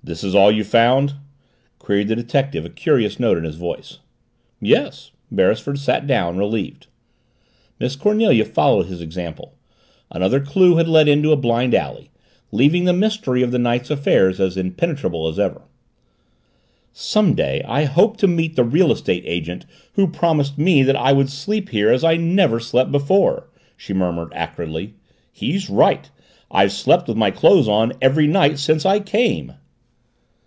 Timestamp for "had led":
10.76-11.08